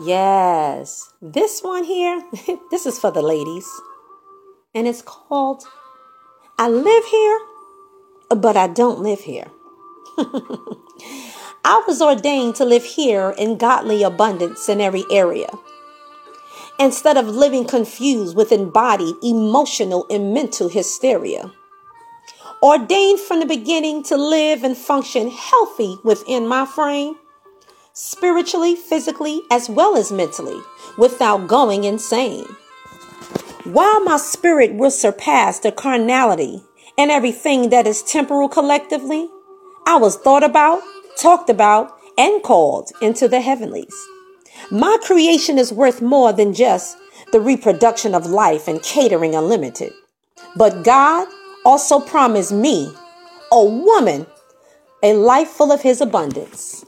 [0.00, 2.22] Yes, this one here,
[2.70, 3.68] this is for the ladies.
[4.72, 5.64] And it's called
[6.56, 7.40] I Live Here,
[8.30, 9.50] but I Don't Live Here.
[11.64, 15.48] I was ordained to live here in godly abundance in every area.
[16.78, 21.50] Instead of living confused with embodied emotional and mental hysteria.
[22.62, 27.16] Ordained from the beginning to live and function healthy within my frame
[27.98, 30.60] spiritually, physically, as well as mentally,
[30.96, 32.46] without going insane.
[33.64, 36.62] While my spirit will surpass the carnality
[36.96, 39.28] and everything that is temporal collectively,
[39.84, 40.80] I was thought about,
[41.16, 43.94] talked about, and called into the heavenlies.
[44.70, 46.96] My creation is worth more than just
[47.32, 49.92] the reproduction of life and catering unlimited.
[50.54, 51.26] But God
[51.64, 52.92] also promised me,
[53.50, 54.24] a woman,
[55.02, 56.84] a life full of his abundance.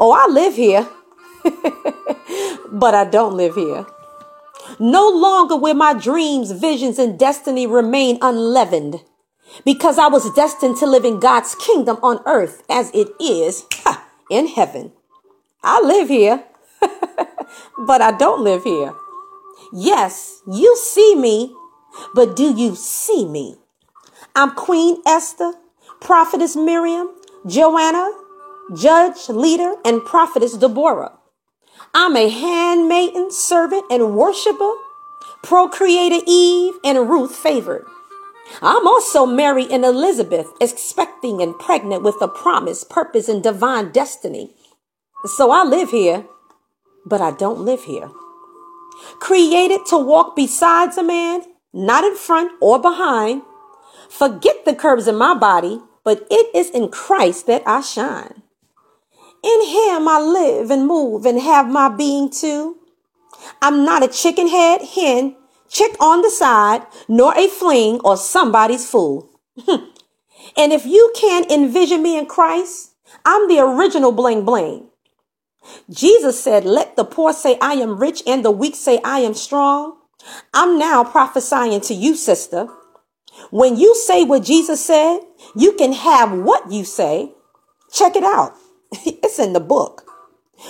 [0.00, 0.88] Oh, I live here,
[2.70, 3.86] but I don't live here.
[4.78, 9.02] No longer will my dreams, visions, and destiny remain unleavened
[9.64, 14.06] because I was destined to live in God's kingdom on earth as it is ha,
[14.30, 14.92] in heaven.
[15.64, 16.44] I live here,
[16.80, 18.94] but I don't live here.
[19.72, 21.54] Yes, you see me,
[22.14, 23.56] but do you see me?
[24.36, 25.54] I'm Queen Esther,
[26.00, 27.10] Prophetess Miriam,
[27.46, 28.08] Joanna,
[28.74, 31.12] judge, leader, and prophetess Deborah.
[31.94, 34.72] I'm a handmaiden, servant, and worshiper,
[35.42, 37.86] procreator Eve, and Ruth favored.
[38.62, 44.54] I'm also Mary and Elizabeth, expecting and pregnant with a promise, purpose, and divine destiny.
[45.24, 46.24] So I live here,
[47.04, 48.10] but I don't live here.
[49.20, 53.42] Created to walk besides a man, not in front or behind.
[54.08, 58.42] Forget the curves in my body, but it is in Christ that I shine.
[59.42, 62.76] In him I live and move and have my being too.
[63.62, 65.36] I'm not a chicken head hen,
[65.68, 69.30] chick on the side, nor a fling or somebody's fool.
[69.60, 69.86] Hmm.
[70.56, 72.92] and if you can't envision me in Christ,
[73.24, 74.88] I'm the original bling bling.
[75.90, 79.34] Jesus said, Let the poor say I am rich and the weak say I am
[79.34, 79.96] strong.
[80.52, 82.68] I'm now prophesying to you, sister.
[83.50, 85.20] When you say what Jesus said,
[85.54, 87.32] you can have what you say.
[87.92, 88.54] Check it out.
[89.38, 90.04] In the book.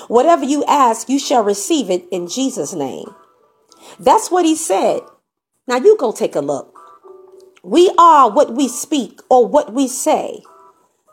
[0.08, 3.14] Whatever you ask, you shall receive it in Jesus' name.
[3.98, 5.00] That's what he said.
[5.66, 6.74] Now you go take a look.
[7.62, 10.42] We are what we speak or what we say,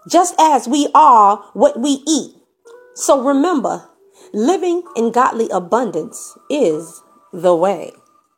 [0.09, 2.35] just as we are what we eat.
[2.93, 3.89] So remember,
[4.33, 7.01] living in godly abundance is
[7.33, 7.91] the way.